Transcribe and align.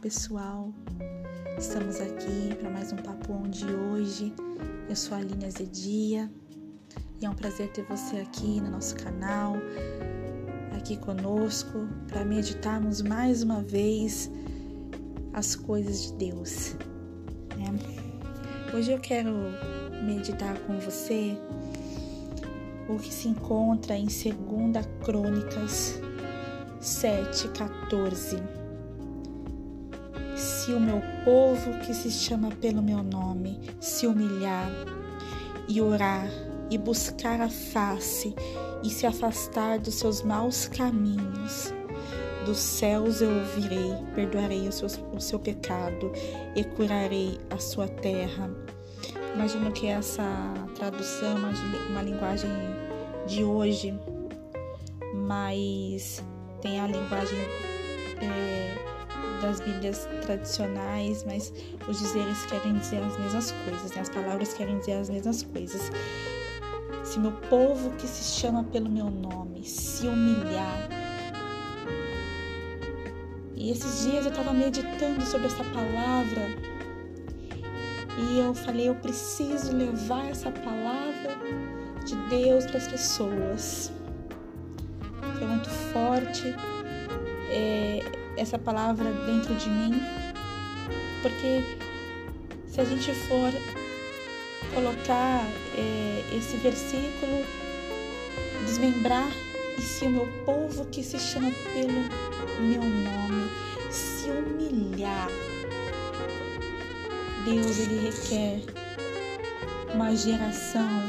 pessoal, 0.00 0.72
estamos 1.58 2.00
aqui 2.00 2.54
para 2.60 2.70
mais 2.70 2.92
um 2.92 2.96
Papo 2.96 3.32
On 3.32 3.48
de 3.48 3.66
hoje. 3.66 4.32
Eu 4.88 4.94
sou 4.94 5.16
a 5.16 5.20
Aline 5.20 5.44
Azedia 5.44 6.30
e 7.20 7.26
é 7.26 7.28
um 7.28 7.34
prazer 7.34 7.68
ter 7.72 7.84
você 7.84 8.18
aqui 8.18 8.60
no 8.60 8.70
nosso 8.70 8.94
canal, 8.94 9.56
aqui 10.76 10.96
conosco, 10.98 11.88
para 12.06 12.24
meditarmos 12.24 13.02
mais 13.02 13.42
uma 13.42 13.60
vez 13.60 14.30
as 15.32 15.56
coisas 15.56 16.04
de 16.04 16.12
Deus. 16.30 16.76
Né? 17.56 17.66
Hoje 18.72 18.92
eu 18.92 19.00
quero 19.00 19.32
meditar 20.04 20.56
com 20.60 20.78
você 20.78 21.36
o 22.88 22.98
que 22.98 23.12
se 23.12 23.26
encontra 23.26 23.96
em 23.96 24.06
2 24.06 24.14
Crônicas 25.02 26.00
7,14 26.80 28.57
se 30.68 30.74
o 30.74 30.80
meu 30.80 31.00
povo 31.24 31.78
que 31.78 31.94
se 31.94 32.10
chama 32.10 32.50
pelo 32.50 32.82
meu 32.82 33.02
nome 33.02 33.58
se 33.80 34.06
humilhar 34.06 34.70
e 35.66 35.80
orar 35.80 36.28
e 36.70 36.76
buscar 36.76 37.40
a 37.40 37.48
face 37.48 38.34
e 38.82 38.90
se 38.90 39.06
afastar 39.06 39.78
dos 39.78 39.94
seus 39.94 40.20
maus 40.20 40.68
caminhos, 40.68 41.72
dos 42.44 42.58
céus 42.58 43.22
eu 43.22 43.30
ouvirei, 43.30 43.94
perdoarei 44.14 44.68
o 44.68 44.72
seu, 44.72 44.88
o 45.14 45.18
seu 45.18 45.38
pecado 45.38 46.12
e 46.54 46.62
curarei 46.62 47.40
a 47.48 47.56
sua 47.58 47.88
terra. 47.88 48.50
Imagino 49.34 49.72
que 49.72 49.86
essa 49.86 50.52
tradução 50.74 51.38
é 51.48 51.90
uma 51.90 52.02
linguagem 52.02 52.50
de 53.26 53.42
hoje, 53.42 53.98
mas 55.14 56.22
tem 56.60 56.78
a 56.78 56.86
linguagem 56.86 57.38
é, 58.20 58.87
das 59.40 59.60
Bíblias 59.60 60.08
tradicionais, 60.22 61.24
mas 61.24 61.52
os 61.88 61.98
dizeres 61.98 62.44
querem 62.46 62.74
dizer 62.78 63.02
as 63.02 63.18
mesmas 63.18 63.52
coisas, 63.64 63.92
né? 63.92 64.00
as 64.00 64.08
palavras 64.08 64.52
querem 64.54 64.78
dizer 64.78 64.94
as 64.94 65.10
mesmas 65.10 65.42
coisas. 65.42 65.90
Se 67.04 67.18
meu 67.18 67.32
povo 67.32 67.90
que 67.92 68.06
se 68.06 68.38
chama 68.38 68.64
pelo 68.64 68.88
meu 68.88 69.10
nome 69.10 69.48
se 69.64 70.06
humilhar. 70.06 70.88
E 73.54 73.70
esses 73.70 74.04
dias 74.04 74.24
eu 74.24 74.30
estava 74.30 74.52
meditando 74.52 75.24
sobre 75.24 75.46
essa 75.46 75.64
palavra 75.64 76.42
e 78.18 78.38
eu 78.38 78.54
falei: 78.54 78.88
eu 78.88 78.94
preciso 78.94 79.76
levar 79.76 80.30
essa 80.30 80.50
palavra 80.50 81.36
de 82.04 82.16
Deus 82.28 82.66
para 82.66 82.78
as 82.78 82.88
pessoas. 82.88 83.92
Foi 85.38 85.46
muito 85.46 85.68
forte. 85.68 86.54
É, 87.50 88.17
essa 88.38 88.58
palavra 88.58 89.10
dentro 89.26 89.54
de 89.54 89.68
mim, 89.68 90.00
porque 91.22 91.62
se 92.68 92.80
a 92.80 92.84
gente 92.84 93.12
for 93.12 93.52
colocar 94.74 95.44
é, 95.76 96.24
esse 96.36 96.56
versículo, 96.58 97.44
desmembrar, 98.64 99.28
e 99.76 99.82
se 99.82 100.04
o 100.04 100.10
meu 100.10 100.28
povo 100.44 100.86
que 100.86 101.02
se 101.02 101.18
chama 101.18 101.50
pelo 101.72 102.02
meu 102.60 102.82
nome 102.82 103.50
se 103.90 104.30
humilhar, 104.30 105.28
Deus 107.44 107.78
ele 107.78 108.10
requer 108.10 108.60
uma 109.94 110.14
geração 110.14 111.02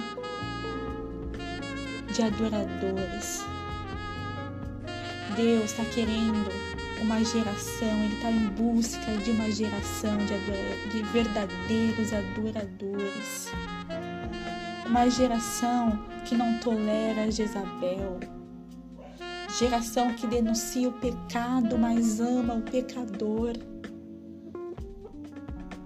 de 2.14 2.24
adoradores. 2.24 3.44
Deus 5.36 5.66
está 5.66 5.86
querendo 5.86 6.79
uma 7.02 7.24
geração, 7.24 8.04
ele 8.04 8.16
está 8.16 8.30
em 8.30 8.48
busca 8.50 9.18
de 9.18 9.32
uma 9.32 9.50
geração 9.52 10.18
de, 10.18 10.90
de 10.92 11.04
verdadeiros 11.12 12.14
adoradores. 12.14 13.52
Uma 14.86 15.10
geração 15.10 16.00
que 16.26 16.36
não 16.36 16.60
tolera 16.60 17.32
Jezabel. 17.32 18.20
Geração 19.58 20.14
que 20.14 20.28
denuncia 20.28 20.90
o 20.90 20.94
pecado, 20.94 21.78
mas 21.78 22.20
ama 22.20 22.56
o 22.56 22.62
pecador. 22.62 23.54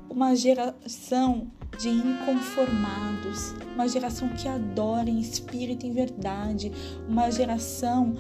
Uma 0.10 0.36
geração 0.36 1.52
de 1.80 1.90
inconformados, 1.90 3.54
uma 3.74 3.88
geração 3.88 4.30
que 4.30 4.48
adora 4.48 5.10
em 5.10 5.20
espírito 5.20 5.86
e 5.86 5.90
em 5.90 5.94
verdade, 5.94 6.72
uma 7.08 7.32
geração 7.32 8.14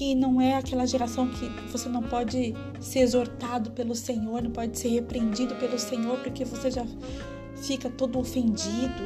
que 0.00 0.14
não 0.14 0.40
é 0.40 0.56
aquela 0.56 0.86
geração 0.86 1.28
que 1.28 1.46
você 1.70 1.86
não 1.86 2.02
pode 2.02 2.54
ser 2.80 3.00
exortado 3.00 3.70
pelo 3.72 3.94
Senhor, 3.94 4.42
não 4.42 4.50
pode 4.50 4.78
ser 4.78 4.88
repreendido 4.88 5.54
pelo 5.56 5.78
Senhor 5.78 6.18
porque 6.20 6.42
você 6.42 6.70
já 6.70 6.86
fica 7.56 7.90
todo 7.90 8.18
ofendido. 8.18 9.02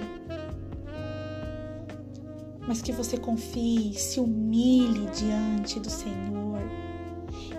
Mas 2.60 2.80
que 2.80 2.92
você 2.92 3.16
confie, 3.16 3.92
se 3.94 4.20
humilhe 4.20 5.10
diante 5.10 5.80
do 5.80 5.90
Senhor 5.90 6.62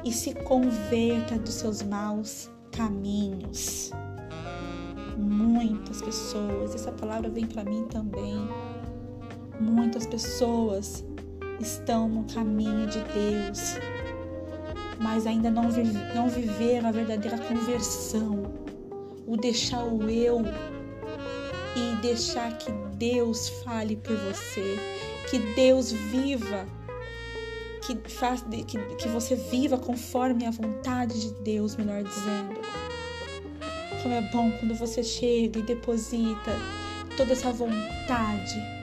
e 0.06 0.14
se 0.14 0.34
converta 0.34 1.38
dos 1.38 1.56
seus 1.56 1.84
maus 1.84 2.50
caminhos. 2.72 3.92
Muitas 5.18 6.02
pessoas, 6.02 6.74
essa 6.74 6.94
palavra 6.94 7.30
vem 7.30 7.46
para 7.46 7.66
mim 7.66 7.84
também. 7.90 8.48
Muitas 9.60 10.08
pessoas 10.08 11.04
estão 11.60 12.08
no 12.08 12.24
caminho 12.26 12.88
de 12.88 13.00
Deus, 13.00 13.78
mas 15.00 15.26
ainda 15.26 15.50
não, 15.50 15.70
não 16.14 16.30
viveram 16.30 16.90
a 16.90 16.92
verdadeira 16.92 17.38
conversão, 17.38 18.44
o 19.26 19.38
deixar 19.38 19.84
o 19.84 20.10
eu 20.10 20.42
e 21.76 21.96
deixar 22.02 22.58
que 22.58 22.72
Deus 22.98 23.50
fale 23.64 23.96
por 23.98 24.16
você, 24.16 24.78
que 25.30 25.40
Deus 25.56 25.92
viva, 25.92 26.66
que, 27.86 27.96
faz, 28.10 28.44
que, 28.68 28.78
que 28.96 29.08
você 29.10 29.36
viva 29.36 29.78
conforme 29.78 30.46
a 30.46 30.52
vontade 30.52 31.20
de 31.20 31.34
Deus, 31.42 31.76
melhor 31.76 32.04
dizendo. 32.04 32.60
Como 34.02 34.14
é 34.14 34.22
bom 34.32 34.52
quando 34.60 34.76
você 34.76 35.04
chega 35.04 35.60
e 35.60 35.64
deposita 35.64 36.52
toda 37.18 37.34
essa 37.34 37.52
vontade 37.52 38.75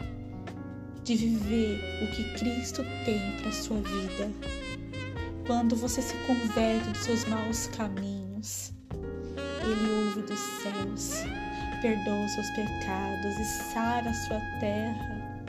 de 1.05 1.17
viver 1.17 1.81
o 2.03 2.07
que 2.15 2.39
Cristo 2.39 2.85
tem 3.05 3.37
para 3.41 3.51
sua 3.51 3.79
vida. 3.79 4.31
Quando 5.47 5.75
você 5.75 6.01
se 6.01 6.15
converte 6.27 6.91
dos 6.91 7.03
seus 7.03 7.25
maus 7.25 7.67
caminhos, 7.69 8.73
Ele 9.63 10.07
ouve 10.07 10.23
dos 10.23 10.39
céus, 10.39 11.25
perdoa 11.81 12.25
os 12.25 12.33
seus 12.33 12.51
pecados 12.51 13.39
e 13.39 13.73
sara 13.73 14.11
a 14.11 14.15
sua 14.15 14.41
terra. 14.61 15.45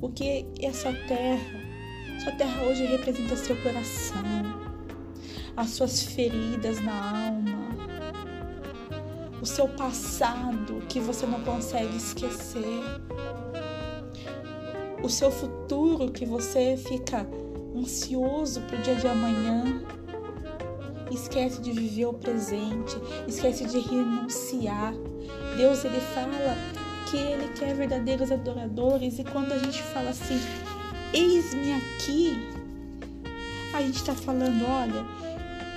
O 0.00 0.08
que 0.08 0.44
é 0.60 0.68
a 0.68 0.74
sua 0.74 0.92
terra? 0.92 1.60
Sua 2.24 2.32
terra 2.32 2.62
hoje 2.64 2.84
representa 2.84 3.36
seu 3.36 3.56
coração, 3.62 4.22
as 5.56 5.70
suas 5.70 6.02
feridas 6.02 6.80
na 6.80 7.26
alma, 7.26 7.62
o 9.40 9.46
seu 9.46 9.68
passado 9.68 10.82
que 10.88 10.98
você 10.98 11.26
não 11.26 11.40
consegue 11.42 11.96
esquecer 11.96 12.82
o 15.02 15.08
seu 15.08 15.30
futuro 15.30 16.10
que 16.10 16.24
você 16.24 16.76
fica 16.76 17.26
ansioso 17.76 18.60
para 18.62 18.78
o 18.78 18.82
dia 18.82 18.94
de 18.94 19.08
amanhã. 19.08 19.82
Esquece 21.10 21.60
de 21.60 21.72
viver 21.72 22.06
o 22.06 22.14
presente, 22.14 22.96
esquece 23.26 23.66
de 23.66 23.80
renunciar. 23.80 24.94
Deus 25.56 25.84
ele 25.84 26.00
fala 26.00 26.56
que 27.10 27.16
ele 27.16 27.48
quer 27.54 27.74
verdadeiros 27.74 28.32
adoradores 28.32 29.18
e 29.18 29.24
quando 29.24 29.52
a 29.52 29.58
gente 29.58 29.82
fala 29.82 30.10
assim, 30.10 30.40
eis-me 31.12 31.74
aqui, 31.74 32.38
a 33.74 33.82
gente 33.82 33.96
está 33.96 34.14
falando, 34.14 34.64
olha, 34.64 35.04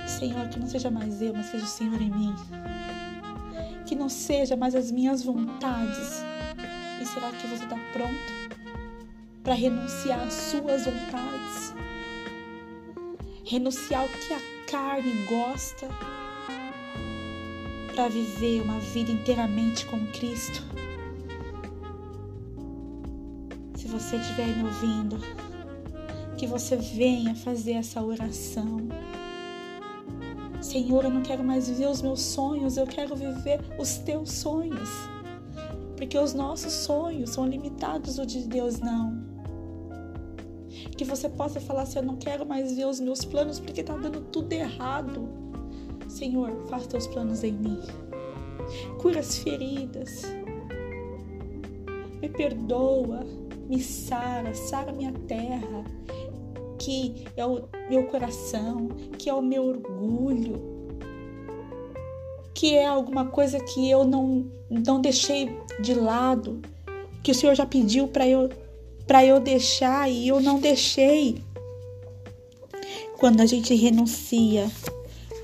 Senhor, 0.06 0.48
que 0.48 0.58
não 0.58 0.66
seja 0.66 0.90
mais 0.90 1.20
eu, 1.20 1.34
mas 1.34 1.46
seja 1.46 1.64
o 1.64 1.68
Senhor 1.68 2.00
em 2.00 2.10
mim. 2.10 2.34
Que 3.84 3.94
não 3.94 4.08
seja 4.08 4.56
mais 4.56 4.74
as 4.74 4.90
minhas 4.90 5.22
vontades. 5.22 6.24
E 7.00 7.04
será 7.04 7.30
que 7.32 7.46
você 7.46 7.64
está 7.64 7.76
pronto? 7.92 8.55
Para 9.46 9.54
renunciar 9.54 10.18
às 10.26 10.32
suas 10.32 10.86
vontades, 10.86 11.72
renunciar 13.44 14.00
ao 14.00 14.08
que 14.08 14.34
a 14.34 14.40
carne 14.68 15.24
gosta, 15.24 15.86
para 17.94 18.08
viver 18.08 18.62
uma 18.62 18.80
vida 18.80 19.12
inteiramente 19.12 19.86
com 19.86 20.04
Cristo. 20.08 20.64
Se 23.76 23.86
você 23.86 24.16
estiver 24.16 24.48
me 24.48 24.64
ouvindo, 24.64 25.16
que 26.36 26.48
você 26.48 26.74
venha 26.74 27.36
fazer 27.36 27.74
essa 27.74 28.02
oração. 28.02 28.88
Senhor, 30.60 31.04
eu 31.04 31.10
não 31.10 31.22
quero 31.22 31.44
mais 31.44 31.68
viver 31.68 31.86
os 31.86 32.02
meus 32.02 32.20
sonhos, 32.20 32.76
eu 32.76 32.84
quero 32.84 33.14
viver 33.14 33.60
os 33.78 33.96
teus 33.98 34.32
sonhos. 34.32 34.90
Porque 35.96 36.18
os 36.18 36.34
nossos 36.34 36.72
sonhos 36.72 37.30
são 37.30 37.46
limitados, 37.46 38.18
o 38.18 38.26
de 38.26 38.40
Deus 38.40 38.80
não 38.80 39.15
que 40.96 41.04
você 41.04 41.28
possa 41.28 41.60
falar 41.60 41.82
assim: 41.82 41.98
Eu 41.98 42.04
não 42.04 42.16
quero 42.16 42.46
mais 42.46 42.74
ver 42.74 42.86
os 42.86 42.98
meus 42.98 43.24
planos 43.24 43.60
porque 43.60 43.82
tá 43.82 43.96
dando 43.96 44.20
tudo 44.20 44.52
errado. 44.52 45.28
Senhor, 46.08 46.50
faz 46.68 46.86
teus 46.86 47.06
planos 47.06 47.44
em 47.44 47.52
mim. 47.52 47.80
Cura 48.98 49.20
as 49.20 49.38
feridas. 49.38 50.22
Me 52.20 52.28
perdoa, 52.28 53.24
me 53.68 53.80
sara, 53.80 54.54
sara 54.54 54.90
minha 54.90 55.12
terra, 55.28 55.84
que 56.78 57.26
é 57.36 57.44
o 57.44 57.68
meu 57.90 58.06
coração, 58.06 58.88
que 59.18 59.28
é 59.28 59.34
o 59.34 59.42
meu 59.42 59.64
orgulho, 59.64 60.60
que 62.54 62.74
é 62.74 62.86
alguma 62.86 63.26
coisa 63.26 63.60
que 63.60 63.88
eu 63.90 64.02
não, 64.04 64.50
não 64.70 65.00
deixei 65.00 65.60
de 65.80 65.92
lado, 65.92 66.62
que 67.22 67.30
o 67.30 67.34
Senhor 67.34 67.54
já 67.54 67.66
pediu 67.66 68.08
para 68.08 68.26
eu 68.26 68.48
para 69.06 69.24
eu 69.24 69.40
deixar 69.40 70.10
e 70.10 70.28
eu 70.28 70.40
não 70.40 70.58
deixei. 70.58 71.42
Quando 73.18 73.40
a 73.40 73.46
gente 73.46 73.74
renuncia, 73.74 74.70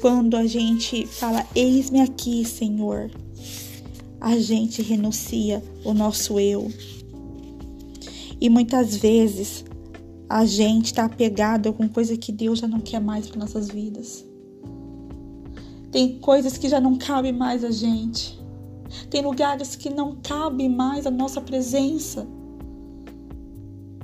quando 0.00 0.36
a 0.36 0.46
gente 0.46 1.06
fala, 1.06 1.46
eis-me 1.54 2.00
aqui, 2.00 2.44
Senhor, 2.44 3.10
a 4.20 4.36
gente 4.38 4.82
renuncia 4.82 5.62
o 5.84 5.94
nosso 5.94 6.38
eu. 6.38 6.70
E 8.40 8.50
muitas 8.50 8.96
vezes 8.96 9.64
a 10.28 10.44
gente 10.44 10.86
está 10.86 11.04
apegado 11.04 11.72
com 11.72 11.88
coisa 11.88 12.16
que 12.16 12.32
Deus 12.32 12.58
já 12.58 12.66
não 12.66 12.80
quer 12.80 13.00
mais 13.00 13.28
para 13.28 13.38
nossas 13.38 13.68
vidas. 13.68 14.24
Tem 15.90 16.18
coisas 16.18 16.56
que 16.56 16.68
já 16.68 16.80
não 16.80 16.96
cabem 16.96 17.32
mais 17.32 17.62
a 17.62 17.70
gente. 17.70 18.40
Tem 19.10 19.22
lugares 19.22 19.76
que 19.76 19.90
não 19.90 20.16
cabe 20.22 20.68
mais 20.68 21.06
a 21.06 21.10
nossa 21.10 21.40
presença. 21.40 22.26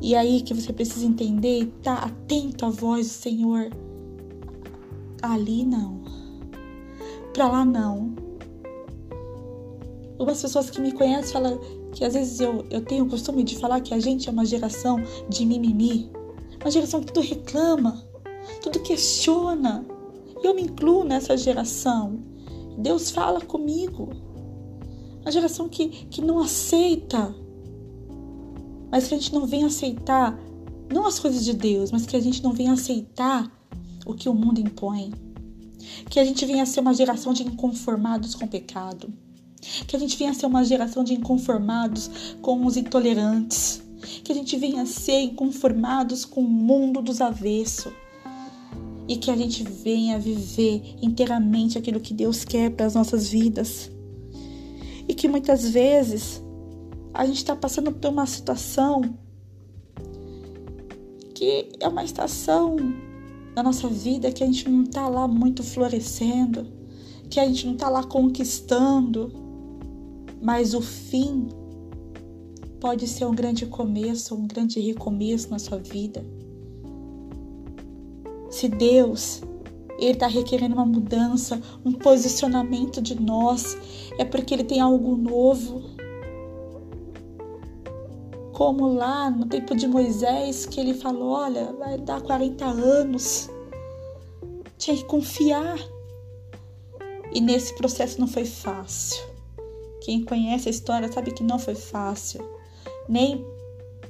E 0.01 0.15
aí 0.15 0.43
que 0.43 0.55
você 0.55 0.73
precisa 0.73 1.05
entender 1.05 1.61
e 1.61 1.67
tá 1.67 1.95
atento 1.95 2.65
à 2.65 2.71
voz 2.71 3.07
do 3.07 3.13
Senhor. 3.13 3.71
Ali 5.21 5.65
não. 5.65 6.01
Pra 7.33 7.49
lá 7.49 7.65
não. 7.65 8.15
Algumas 10.19 10.41
pessoas 10.41 10.71
que 10.71 10.81
me 10.81 10.93
conhecem 10.93 11.33
falam 11.33 11.61
que 11.93 12.05
às 12.05 12.15
vezes 12.15 12.41
eu, 12.41 12.65
eu 12.71 12.81
tenho 12.81 13.05
o 13.05 13.09
costume 13.09 13.43
de 13.43 13.57
falar 13.57 13.81
que 13.81 13.95
a 13.95 13.99
gente 13.99 14.29
é 14.29 14.33
uma 14.33 14.45
geração 14.45 15.01
de 15.29 15.45
mimimi. 15.45 16.11
Uma 16.61 16.71
geração 16.71 17.01
que 17.01 17.07
tudo 17.13 17.21
reclama, 17.21 18.05
tudo 18.63 18.81
questiona. 18.81 19.87
Eu 20.43 20.55
me 20.55 20.63
incluo 20.63 21.05
nessa 21.05 21.37
geração. 21.37 22.21
Deus 22.79 23.11
fala 23.11 23.41
comigo. 23.41 24.11
Uma 25.21 25.33
geração 25.33 25.69
que, 25.69 25.89
que 25.89 26.21
não 26.21 26.39
aceita 26.39 27.35
mas 28.91 29.09
que 29.09 29.15
a 29.15 29.19
gente 29.19 29.33
não 29.33 29.47
venha 29.47 29.67
aceitar 29.67 30.39
não 30.93 31.07
as 31.07 31.19
coisas 31.19 31.45
de 31.45 31.53
Deus, 31.53 31.91
mas 31.91 32.07
que 32.07 32.17
a 32.17 32.21
gente 32.21 32.43
não 32.43 32.53
venha 32.53 32.73
aceitar 32.73 33.51
o 34.07 34.15
que 34.15 34.29
o 34.29 34.35
mundo 34.35 34.61
impõe. 34.61 35.13
Que 36.09 36.19
a 36.19 36.25
gente 36.25 36.45
venha 36.47 36.65
ser 36.65 36.81
uma 36.81 36.95
geração 36.95 37.33
de 37.33 37.43
inconformados 37.43 38.35
com 38.35 38.47
o 38.47 38.49
pecado. 38.49 39.13
Que 39.87 39.97
a 39.97 39.99
gente 39.99 40.17
venha 40.17 40.33
ser 40.33 40.47
uma 40.47 40.65
geração 40.65 41.05
de 41.05 41.15
inconformados 41.15 42.37
com 42.41 42.65
os 42.65 42.77
intolerantes. 42.77 43.83
Que 44.25 44.33
a 44.33 44.35
gente 44.35 44.57
venha 44.57 44.87
ser 44.87 45.21
inconformados 45.21 46.25
com 46.25 46.41
o 46.41 46.49
mundo 46.49 47.03
dos 47.03 47.21
avessos. 47.21 47.93
E 49.07 49.17
que 49.17 49.31
a 49.31 49.37
gente 49.37 49.63
venha 49.63 50.19
viver 50.19 50.97
inteiramente 51.03 51.77
aquilo 51.77 52.01
que 52.01 52.15
Deus 52.15 52.45
quer 52.45 52.71
para 52.71 52.87
as 52.87 52.95
nossas 52.95 53.29
vidas. 53.29 53.91
E 55.07 55.15
que 55.15 55.29
muitas 55.29 55.69
vezes 55.69 56.43
a 57.19 57.27
gente 57.27 57.39
está 57.39 57.57
passando 57.57 57.91
por 57.91 58.11
uma 58.11 58.27
situação 58.27 59.03
que 61.35 61.69
é 61.81 61.89
uma 61.89 62.05
estação 62.05 62.77
da 63.57 63.63
nossa 63.63 63.89
vida 63.89 64.31
que 64.31 64.45
a 64.45 64.47
gente 64.47 64.69
não 64.69 64.85
está 64.85 65.09
lá 65.09 65.27
muito 65.27 65.65
florescendo, 65.65 66.65
que 67.29 67.41
a 67.41 67.47
gente 67.49 67.67
não 67.67 67.73
está 67.73 67.89
lá 67.89 68.05
conquistando, 68.05 69.33
mas 70.41 70.75
o 70.75 70.81
fim 70.81 71.49
pode 72.81 73.09
ser 73.09 73.25
um 73.25 73.35
grande 73.35 73.67
começo, 73.67 74.37
um 74.37 74.47
grande 74.47 74.79
recomeço 74.79 75.51
na 75.51 75.59
sua 75.59 75.79
vida. 75.79 76.25
Se 78.49 78.69
Deus 78.69 79.43
ele 79.99 80.13
está 80.13 80.29
requerendo 80.29 80.77
uma 80.77 80.87
mudança, 80.87 81.61
um 81.85 81.91
posicionamento 81.91 83.03
de 83.03 83.21
nós, 83.21 83.77
é 84.17 84.25
porque 84.25 84.55
Ele 84.55 84.63
tem 84.63 84.79
algo 84.79 85.17
novo 85.17 85.98
como 88.59 88.93
lá 88.93 89.31
no 89.31 89.47
tempo 89.47 89.77
de 89.77 89.87
Moisés, 89.87 90.67
que 90.67 90.81
ele 90.81 90.93
falou: 90.93 91.29
Olha, 91.29 91.73
vai 91.75 91.97
dar 91.97 92.21
40 92.21 92.65
anos. 92.65 93.49
Tinha 94.77 94.97
que 94.97 95.05
confiar. 95.05 95.79
E 97.33 97.41
nesse 97.41 97.77
processo 97.77 98.19
não 98.19 98.27
foi 98.27 98.45
fácil. 98.45 99.25
Quem 100.01 100.25
conhece 100.25 100.69
a 100.69 100.73
história 100.73 101.11
sabe 101.13 101.31
que 101.31 101.45
não 101.45 101.57
foi 101.57 101.77
fácil. 101.77 102.45
Nem 103.09 103.47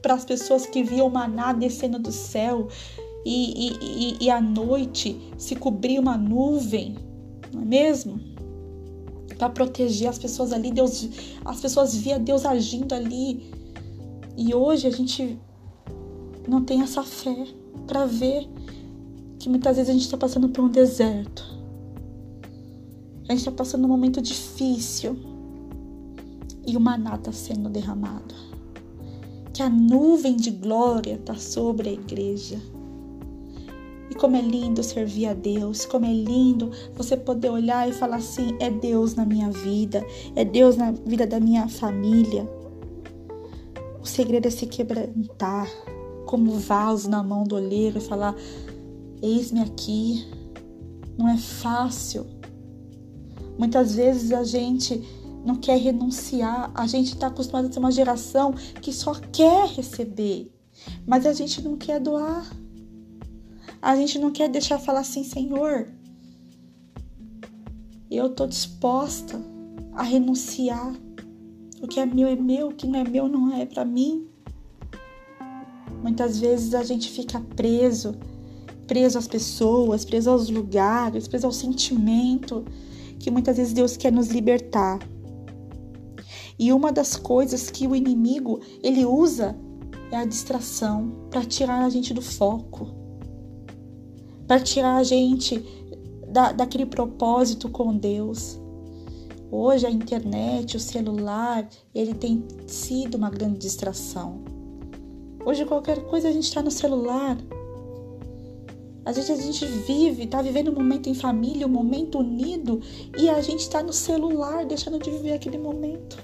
para 0.00 0.15
as 0.15 0.25
pessoas 0.25 0.65
que 0.65 0.83
viam 0.83 1.11
maná 1.11 1.53
descendo 1.53 1.99
do 1.99 2.11
céu 2.11 2.69
e, 3.27 3.69
e, 3.69 3.79
e, 3.83 4.25
e 4.25 4.31
à 4.31 4.41
noite 4.41 5.21
se 5.37 5.56
cobria 5.56 6.00
uma 6.00 6.17
nuvem, 6.17 6.97
não 7.53 7.61
é 7.61 7.65
mesmo? 7.67 8.19
Para 9.37 9.50
proteger 9.50 10.09
as 10.09 10.19
pessoas 10.19 10.55
ali, 10.55 10.71
Deus, 10.71 11.06
as 11.45 11.61
pessoas 11.61 11.95
via 11.95 12.19
Deus 12.19 12.47
agindo 12.47 12.95
ali 12.95 13.57
e 14.38 14.55
hoje 14.55 14.87
a 14.87 14.90
gente 14.90 15.37
não 16.46 16.62
tem 16.62 16.81
essa 16.81 17.02
fé 17.02 17.44
para 17.88 18.06
ver 18.06 18.49
que 19.37 19.49
muitas 19.49 19.76
vezes 19.76 19.90
a 19.90 19.93
gente 19.93 20.05
está 20.05 20.17
passando 20.17 20.49
por 20.49 20.62
um 20.62 20.69
deserto. 20.69 21.44
A 23.29 23.32
gente 23.32 23.40
está 23.40 23.50
passando 23.50 23.85
um 23.85 23.88
momento 23.88 24.23
difícil 24.23 25.19
e 26.64 26.76
o 26.76 26.81
maná 26.81 27.17
está 27.17 27.32
sendo 27.32 27.69
derramado. 27.69 28.32
Que 29.52 29.61
a 29.61 29.69
nuvem 29.69 30.37
de 30.37 30.52
glória 30.52 31.14
está 31.14 31.35
sobre 31.35 31.88
a 31.88 31.93
igreja. 31.93 32.61
E 34.08 34.14
como 34.14 34.37
é 34.37 34.40
lindo 34.40 34.85
servir 34.85 35.26
a 35.26 35.35
Deus, 35.35 35.85
como 35.85 36.06
é 36.06 36.14
lindo 36.14 36.70
você 36.94 37.17
poder 37.17 37.50
olhar 37.50 37.88
e 37.88 37.93
falar 37.93 38.19
assim: 38.19 38.56
é 38.61 38.70
Deus 38.70 39.17
na 39.17 39.25
minha 39.25 39.50
vida, 39.50 40.06
é 40.37 40.44
Deus 40.44 40.76
na 40.76 40.93
vida 40.93 41.26
da 41.26 41.40
minha 41.40 41.67
família. 41.67 42.49
Segredo 44.08 44.46
é 44.46 44.50
se 44.50 44.66
quebrantar 44.66 45.69
como 46.26 46.52
vaso 46.58 47.08
na 47.08 47.22
mão 47.22 47.44
do 47.44 47.55
olheiro 47.55 47.99
e 47.99 48.00
falar: 48.00 48.35
Eis-me 49.23 49.61
aqui. 49.61 50.26
Não 51.16 51.28
é 51.28 51.37
fácil. 51.37 52.26
Muitas 53.59 53.94
vezes 53.97 54.33
a 54.33 54.44
gente 54.44 55.02
não 55.44 55.56
quer 55.56 55.78
renunciar, 55.78 56.71
a 56.75 56.87
gente 56.87 57.14
está 57.14 57.26
acostumado 57.26 57.68
a 57.68 57.73
ser 57.73 57.78
uma 57.78 57.90
geração 57.90 58.52
que 58.80 58.92
só 58.92 59.14
quer 59.14 59.68
receber, 59.68 60.52
mas 61.06 61.26
a 61.26 61.33
gente 61.33 61.61
não 61.61 61.76
quer 61.76 62.00
doar. 62.00 62.49
A 63.80 63.97
gente 63.97 64.18
não 64.18 64.30
quer 64.30 64.49
deixar 64.49 64.78
falar 64.78 65.00
assim, 65.00 65.25
Senhor, 65.25 65.88
eu 68.11 68.26
estou 68.26 68.47
disposta 68.47 69.40
a 69.92 70.02
renunciar 70.02 70.94
o 71.82 71.87
que 71.87 72.00
é 72.00 72.06
meu 72.06 72.28
é 72.28 72.37
meu, 72.37 72.68
o 72.68 72.75
que 72.75 72.87
não 72.87 72.99
é 72.99 73.04
meu 73.04 73.28
não 73.28 73.54
é 73.54 73.64
para 73.64 73.85
mim. 73.85 74.26
Muitas 76.02 76.38
vezes 76.38 76.75
a 76.75 76.82
gente 76.82 77.11
fica 77.11 77.40
preso, 77.56 78.14
preso 78.87 79.18
às 79.18 79.28
pessoas, 79.28 80.04
preso 80.04 80.30
aos 80.30 80.49
lugares, 80.49 81.28
preso 81.28 81.47
ao 81.47 81.52
sentimento, 81.52 82.64
que 83.18 83.30
muitas 83.30 83.56
vezes 83.56 83.73
Deus 83.73 83.97
quer 83.97 84.12
nos 84.12 84.28
libertar. 84.28 84.99
E 86.58 86.73
uma 86.73 86.90
das 86.90 87.16
coisas 87.16 87.70
que 87.70 87.87
o 87.87 87.94
inimigo 87.94 88.61
ele 88.82 89.04
usa 89.04 89.56
é 90.11 90.16
a 90.16 90.25
distração 90.25 91.28
para 91.30 91.44
tirar 91.44 91.85
a 91.85 91.90
gente 91.90 92.12
do 92.12 92.23
foco, 92.23 92.88
para 94.47 94.58
tirar 94.58 94.97
a 94.97 95.02
gente 95.02 95.62
da, 96.28 96.52
daquele 96.52 96.87
propósito 96.87 97.68
com 97.68 97.97
Deus. 97.97 98.58
Hoje 99.50 99.87
a 99.87 99.90
internet, 99.90 100.76
o 100.76 100.81
celular, 100.81 101.67
ele 101.95 102.12
tem 102.12 102.45
sido 102.67 103.17
uma 103.17 103.31
grande 103.31 103.59
distração. 103.59 104.43
Hoje 105.43 105.64
qualquer 105.64 106.05
coisa 106.05 106.28
a 106.28 106.33
gente 106.33 106.45
está 106.45 106.61
no 106.61 106.71
celular. 106.71 107.38
Às 109.07 109.17
vezes 109.17 109.31
a 109.31 109.43
gente 109.43 109.64
vive, 109.64 110.25
está 110.25 110.43
vivendo 110.43 110.71
um 110.71 110.75
momento 110.75 111.09
em 111.09 111.14
família, 111.14 111.67
um 111.67 111.71
momento 111.71 112.19
unido, 112.19 112.78
e 113.19 113.31
a 113.31 113.40
gente 113.40 113.61
está 113.61 113.83
no 113.83 113.93
celular, 113.93 114.67
deixando 114.67 114.99
de 114.99 115.11
viver 115.11 115.33
aquele 115.33 115.57
momento. 115.57 116.23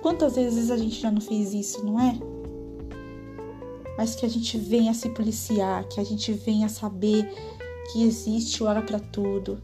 Quantas 0.00 0.36
vezes 0.36 0.70
a 0.70 0.76
gente 0.76 1.00
já 1.00 1.10
não 1.10 1.20
fez 1.20 1.52
isso, 1.52 1.84
não 1.84 1.98
é? 1.98 2.16
Mas 3.98 4.14
que 4.14 4.24
a 4.24 4.28
gente 4.28 4.56
venha 4.56 4.94
se 4.94 5.08
policiar, 5.08 5.88
que 5.88 5.98
a 5.98 6.04
gente 6.04 6.32
venha 6.32 6.68
saber 6.68 7.28
que 7.90 8.04
existe 8.04 8.62
hora 8.62 8.82
para 8.82 9.00
tudo, 9.00 9.60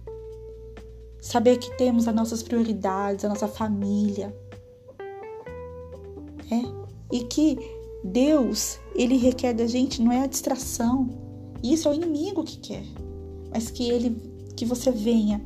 saber 1.23 1.57
que 1.59 1.75
temos 1.79 2.09
as 2.09 2.15
nossas 2.15 2.43
prioridades, 2.43 3.25
a 3.25 3.29
nossa 3.29 3.47
família. 3.47 4.37
É? 6.51 7.17
E 7.17 7.21
que 7.25 7.57
Deus, 8.05 8.81
ele 8.97 9.17
requer 9.17 9.55
da 9.55 9.67
gente 9.67 10.03
não 10.03 10.11
é 10.11 10.23
a 10.23 10.27
distração. 10.27 11.09
Isso 11.63 11.89
é 11.89 11.93
o 11.93 11.95
inimigo 11.95 12.43
que 12.43 12.59
quer. 12.59 12.85
Mas 13.51 13.71
que 13.71 13.89
ele 13.89 14.31
que 14.57 14.67
você 14.67 14.91
venha 14.91 15.41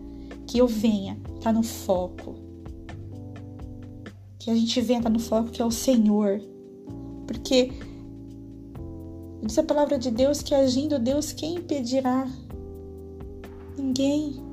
que 0.47 0.59
eu 0.59 0.67
venha 0.67 1.21
tá 1.43 1.53
no 1.53 1.63
foco. 1.63 2.35
Que 4.39 4.51
a 4.51 4.55
gente 4.55 4.81
venha 4.81 5.03
tá 5.03 5.11
no 5.11 5.19
foco 5.19 5.51
que 5.51 5.61
é 5.61 5.65
o 5.65 5.71
Senhor. 5.71 6.41
Porque 7.27 7.71
diz 9.43 9.59
a 9.59 9.63
palavra 9.63 9.99
de 9.99 10.11
Deus 10.11 10.41
que 10.41 10.55
agindo 10.55 10.99
Deus, 10.99 11.33
quem 11.33 11.57
impedirá? 11.57 12.27
Ninguém. 13.77 14.46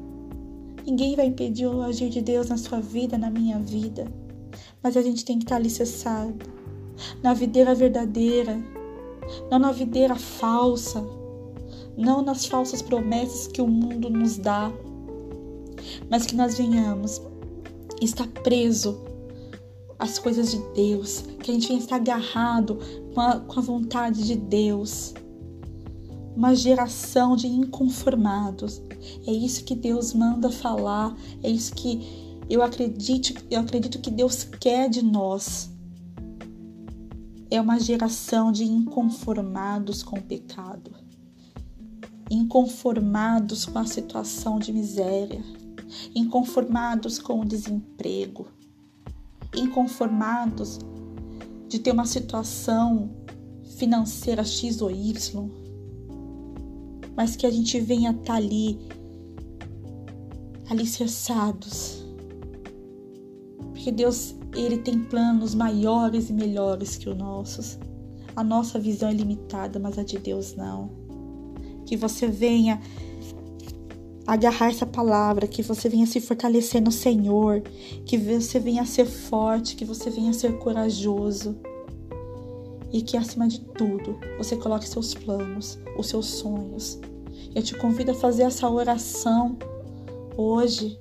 Ninguém 0.85 1.15
vai 1.15 1.27
impedir 1.27 1.65
o 1.65 1.81
agir 1.81 2.09
de 2.09 2.21
Deus 2.21 2.49
na 2.49 2.57
sua 2.57 2.81
vida, 2.81 3.17
na 3.17 3.29
minha 3.29 3.57
vida. 3.59 4.05
Mas 4.81 4.97
a 4.97 5.01
gente 5.01 5.23
tem 5.23 5.37
que 5.37 5.45
estar 5.45 5.55
alicerçado 5.55 6.45
na 7.21 7.33
videira 7.33 7.73
verdadeira, 7.73 8.61
não 9.49 9.59
na 9.59 9.71
videira 9.71 10.15
falsa, 10.15 11.03
não 11.97 12.21
nas 12.21 12.45
falsas 12.45 12.81
promessas 12.81 13.47
que 13.47 13.61
o 13.61 13.67
mundo 13.67 14.09
nos 14.09 14.37
dá, 14.37 14.71
mas 16.09 16.25
que 16.25 16.35
nós 16.35 16.57
venhamos 16.57 17.21
estar 18.01 18.27
preso 18.27 19.01
às 19.97 20.19
coisas 20.19 20.51
de 20.51 20.57
Deus, 20.73 21.23
que 21.41 21.51
a 21.51 21.53
gente 21.53 21.67
venha 21.67 21.79
estar 21.79 21.95
agarrado 21.95 22.77
com 23.13 23.21
a, 23.21 23.39
com 23.39 23.59
a 23.59 23.63
vontade 23.63 24.25
de 24.25 24.35
Deus. 24.35 25.13
Uma 26.35 26.55
geração 26.55 27.35
de 27.35 27.47
inconformados. 27.47 28.81
É 29.25 29.31
isso 29.31 29.63
que 29.63 29.75
Deus 29.75 30.13
manda 30.13 30.49
falar, 30.49 31.15
é 31.41 31.49
isso 31.49 31.73
que 31.73 32.23
eu 32.49 32.61
acredito, 32.61 33.43
eu 33.49 33.61
acredito 33.61 33.99
que 33.99 34.11
Deus 34.11 34.43
quer 34.43 34.89
de 34.89 35.03
nós. 35.03 35.71
É 37.49 37.61
uma 37.61 37.79
geração 37.79 38.51
de 38.51 38.63
inconformados 38.63 40.01
com 40.01 40.17
o 40.17 40.21
pecado, 40.21 40.91
inconformados 42.29 43.65
com 43.65 43.77
a 43.77 43.85
situação 43.85 44.57
de 44.57 44.73
miséria, 44.73 45.43
inconformados 46.15 47.19
com 47.19 47.41
o 47.41 47.45
desemprego, 47.45 48.47
inconformados 49.55 50.79
de 51.67 51.79
ter 51.79 51.91
uma 51.91 52.05
situação 52.05 53.09
financeira 53.77 54.43
X 54.43 54.81
ou 54.81 54.91
Y, 54.91 55.49
mas 57.15 57.35
que 57.35 57.45
a 57.45 57.51
gente 57.51 57.79
venha 57.79 58.11
estar 58.11 58.23
tá 58.23 58.33
ali 58.35 58.79
alicerçados. 60.69 62.03
Porque 63.71 63.91
Deus 63.91 64.35
ele 64.55 64.77
tem 64.77 64.99
planos 64.99 65.55
maiores 65.55 66.29
e 66.29 66.33
melhores 66.33 66.97
que 66.97 67.09
os 67.09 67.17
nossos. 67.17 67.77
A 68.35 68.43
nossa 68.43 68.79
visão 68.79 69.09
é 69.09 69.13
limitada, 69.13 69.79
mas 69.79 69.97
a 69.97 70.03
de 70.03 70.17
Deus 70.17 70.55
não. 70.55 70.89
Que 71.85 71.95
você 71.97 72.27
venha 72.27 72.81
agarrar 74.25 74.69
essa 74.69 74.85
palavra, 74.85 75.47
que 75.47 75.61
você 75.61 75.89
venha 75.89 76.05
se 76.05 76.19
fortalecer 76.21 76.81
no 76.81 76.91
Senhor, 76.91 77.61
que 78.05 78.17
você 78.17 78.59
venha 78.59 78.85
ser 78.85 79.05
forte, 79.05 79.75
que 79.75 79.85
você 79.85 80.09
venha 80.09 80.33
ser 80.33 80.57
corajoso. 80.59 81.57
E 82.93 83.01
que 83.01 83.17
acima 83.17 83.47
de 83.47 83.59
tudo, 83.59 84.19
você 84.37 84.55
coloque 84.55 84.87
seus 84.87 85.13
planos, 85.13 85.77
os 85.97 86.07
seus 86.07 86.27
sonhos. 86.27 86.99
Eu 87.53 87.61
te 87.61 87.75
convido 87.75 88.11
a 88.11 88.15
fazer 88.15 88.43
essa 88.43 88.69
oração 88.69 89.57
hoje 90.37 90.97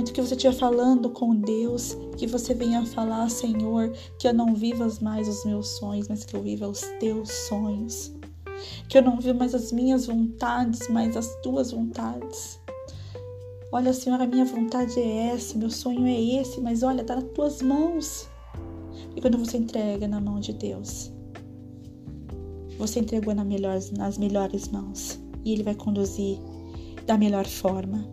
Antes 0.00 0.12
que 0.12 0.22
você 0.22 0.34
estiver 0.34 0.54
falando 0.54 1.10
com 1.10 1.34
Deus, 1.34 1.94
que 2.16 2.26
você 2.26 2.54
venha 2.54 2.86
falar, 2.86 3.28
Senhor, 3.28 3.92
que 4.18 4.26
eu 4.26 4.32
não 4.32 4.54
viva 4.54 4.88
mais 5.02 5.28
os 5.28 5.44
meus 5.44 5.68
sonhos, 5.76 6.08
mas 6.08 6.24
que 6.24 6.34
eu 6.34 6.42
viva 6.42 6.66
os 6.66 6.80
teus 6.98 7.30
sonhos. 7.30 8.10
Que 8.88 8.96
eu 8.96 9.02
não 9.02 9.20
viva 9.20 9.34
mais 9.34 9.54
as 9.54 9.70
minhas 9.70 10.06
vontades, 10.06 10.88
mas 10.88 11.18
as 11.18 11.34
tuas 11.42 11.72
vontades. 11.72 12.58
Olha, 13.70 13.92
Senhor, 13.92 14.18
a 14.18 14.26
minha 14.26 14.46
vontade 14.46 14.98
é 14.98 15.34
essa, 15.34 15.58
meu 15.58 15.70
sonho 15.70 16.06
é 16.06 16.40
esse, 16.40 16.62
mas 16.62 16.82
olha, 16.82 17.02
está 17.02 17.16
nas 17.16 17.30
tuas 17.34 17.60
mãos. 17.60 18.26
E 19.14 19.20
quando 19.20 19.38
você 19.38 19.56
entrega 19.56 20.06
na 20.06 20.20
mão 20.20 20.40
de 20.40 20.52
Deus, 20.52 21.12
você 22.78 23.00
entregou 23.00 23.34
na 23.34 23.44
melhor, 23.44 23.78
nas 23.96 24.16
melhores 24.16 24.68
mãos. 24.68 25.20
E 25.44 25.52
Ele 25.52 25.62
vai 25.62 25.74
conduzir 25.74 26.38
da 27.06 27.18
melhor 27.18 27.46
forma. 27.46 28.08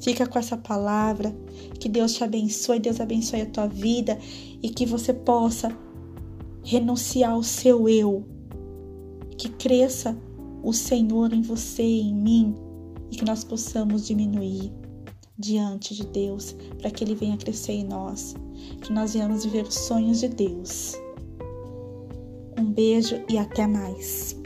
Fica 0.00 0.26
com 0.26 0.38
essa 0.38 0.56
palavra. 0.56 1.34
Que 1.78 1.88
Deus 1.88 2.14
te 2.14 2.24
abençoe, 2.24 2.80
Deus 2.80 3.00
abençoe 3.00 3.42
a 3.42 3.46
tua 3.46 3.66
vida 3.66 4.18
e 4.62 4.68
que 4.68 4.86
você 4.86 5.12
possa 5.12 5.76
renunciar 6.64 7.32
ao 7.32 7.42
seu 7.42 7.88
eu. 7.88 8.26
Que 9.36 9.48
cresça 9.48 10.16
o 10.62 10.72
Senhor 10.72 11.32
em 11.32 11.42
você 11.42 11.82
e 11.82 12.00
em 12.00 12.14
mim 12.14 12.54
e 13.10 13.16
que 13.16 13.24
nós 13.24 13.44
possamos 13.44 14.06
diminuir 14.06 14.72
diante 15.42 15.94
de 15.94 16.06
Deus 16.06 16.54
para 16.80 16.90
que 16.90 17.04
Ele 17.04 17.14
venha 17.14 17.36
crescer 17.36 17.72
em 17.72 17.84
nós. 17.84 18.34
Que 18.80 18.92
nós 18.92 19.12
venhamos 19.12 19.44
viver 19.44 19.66
os 19.66 19.74
sonhos 19.74 20.20
de 20.20 20.28
Deus. 20.28 20.94
Um 22.58 22.72
beijo 22.72 23.20
e 23.28 23.36
até 23.36 23.66
mais. 23.66 24.40